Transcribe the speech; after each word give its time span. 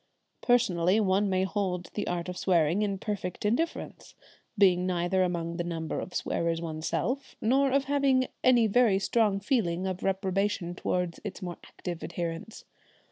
Personally 0.41 0.99
one 0.99 1.29
may 1.29 1.43
hold 1.43 1.91
the 1.93 2.07
art 2.07 2.27
of 2.27 2.35
swearing 2.35 2.81
in 2.81 2.97
perfect 2.97 3.45
indifference, 3.45 4.15
being 4.57 4.87
neither 4.87 5.21
among 5.21 5.57
the 5.57 5.63
number 5.63 5.99
of 5.99 6.15
swearers 6.15 6.59
oneself 6.59 7.35
nor 7.39 7.69
having 7.81 8.25
any 8.43 8.65
very 8.65 8.97
strong 8.97 9.39
feeling 9.39 9.85
of 9.85 10.01
reprobation 10.01 10.73
towards 10.73 11.19
its 11.23 11.43
more 11.43 11.59
active 11.67 12.03
adherents. 12.03 12.65